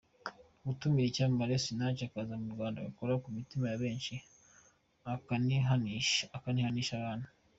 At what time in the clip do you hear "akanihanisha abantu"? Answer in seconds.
5.13-7.27